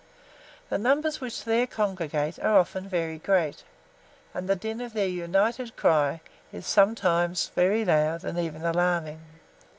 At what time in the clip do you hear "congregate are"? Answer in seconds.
1.67-2.57